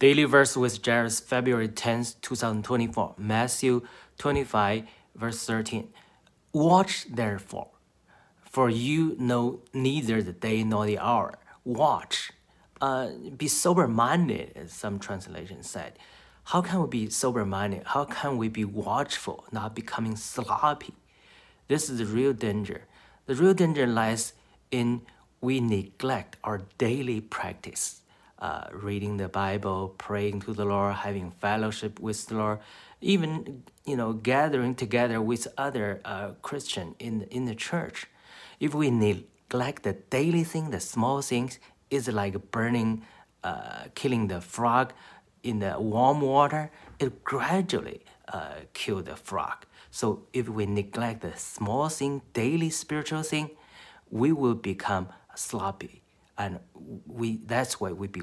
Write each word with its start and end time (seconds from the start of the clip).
Daily 0.00 0.24
verse 0.24 0.56
with 0.56 0.82
Jairus, 0.82 1.20
February 1.20 1.68
10th, 1.68 2.22
2024. 2.22 3.16
Matthew 3.18 3.86
25, 4.16 4.84
verse 5.14 5.44
13. 5.44 5.90
Watch 6.54 7.04
therefore, 7.10 7.68
for 8.40 8.70
you 8.70 9.14
know 9.18 9.60
neither 9.74 10.22
the 10.22 10.32
day 10.32 10.64
nor 10.64 10.86
the 10.86 10.98
hour. 10.98 11.38
Watch. 11.64 12.32
Uh, 12.80 13.10
be 13.36 13.46
sober 13.46 13.86
minded, 13.86 14.52
as 14.56 14.72
some 14.72 14.98
translations 14.98 15.68
said. 15.68 15.98
How 16.44 16.62
can 16.62 16.80
we 16.80 16.88
be 16.88 17.10
sober 17.10 17.44
minded? 17.44 17.82
How 17.84 18.06
can 18.06 18.38
we 18.38 18.48
be 18.48 18.64
watchful, 18.64 19.44
not 19.52 19.74
becoming 19.74 20.16
sloppy? 20.16 20.94
This 21.68 21.90
is 21.90 21.98
the 21.98 22.06
real 22.06 22.32
danger. 22.32 22.86
The 23.26 23.34
real 23.34 23.52
danger 23.52 23.86
lies 23.86 24.32
in 24.70 25.02
we 25.42 25.60
neglect 25.60 26.38
our 26.42 26.62
daily 26.78 27.20
practice 27.20 28.00
uh, 28.40 28.64
reading 28.72 29.16
the 29.18 29.28
Bible, 29.28 29.94
praying 29.98 30.40
to 30.42 30.54
the 30.54 30.64
Lord, 30.64 30.94
having 30.96 31.30
fellowship 31.30 32.00
with 32.00 32.26
the 32.26 32.36
Lord, 32.36 32.58
even 33.00 33.62
you 33.84 33.96
know 33.96 34.12
gathering 34.12 34.74
together 34.74 35.20
with 35.20 35.46
other 35.56 36.00
uh, 36.04 36.30
Christian 36.42 36.94
in 36.98 37.22
in 37.30 37.44
the 37.46 37.54
church. 37.54 38.06
If 38.58 38.74
we 38.74 38.90
neglect 38.90 39.82
the 39.82 39.94
daily 40.10 40.44
thing, 40.44 40.70
the 40.70 40.80
small 40.80 41.22
things, 41.22 41.58
it's 41.90 42.08
like 42.08 42.50
burning, 42.50 43.02
uh, 43.42 43.84
killing 43.94 44.28
the 44.28 44.40
frog 44.40 44.92
in 45.42 45.60
the 45.60 45.78
warm 45.78 46.20
water. 46.20 46.70
It 46.98 47.24
gradually 47.24 48.02
uh, 48.32 48.54
kill 48.74 49.02
the 49.02 49.16
frog. 49.16 49.64
So 49.90 50.22
if 50.32 50.48
we 50.48 50.66
neglect 50.66 51.22
the 51.22 51.36
small 51.36 51.88
thing, 51.88 52.22
daily 52.32 52.70
spiritual 52.70 53.22
thing, 53.22 53.50
we 54.10 54.32
will 54.32 54.54
become 54.54 55.08
sloppy, 55.34 56.02
and 56.36 56.58
we 57.06 57.38
that's 57.46 57.80
why 57.80 57.92
we 57.92 58.08
be 58.08 58.22